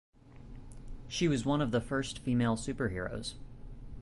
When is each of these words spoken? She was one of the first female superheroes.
She 1.07 1.27
was 1.27 1.45
one 1.45 1.61
of 1.61 1.69
the 1.69 1.79
first 1.79 2.17
female 2.17 2.55
superheroes. 2.55 3.35